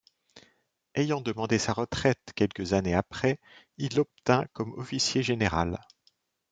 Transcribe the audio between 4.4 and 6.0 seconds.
comme officier général.